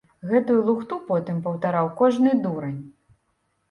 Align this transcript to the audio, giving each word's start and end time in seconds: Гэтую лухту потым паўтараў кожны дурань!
Гэтую 0.29 0.55
лухту 0.69 0.95
потым 1.11 1.45
паўтараў 1.45 1.95
кожны 2.03 2.37
дурань! 2.45 2.79